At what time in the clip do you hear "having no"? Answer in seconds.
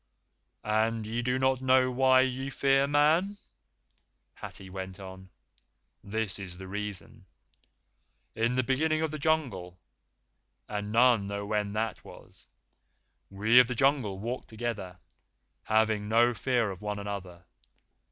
15.65-16.33